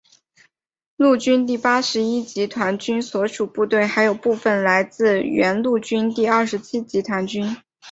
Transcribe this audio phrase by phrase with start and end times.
[0.95, 7.55] 陆军第八十一集团军所属部队还有部分来自原陆军第二十七集团军。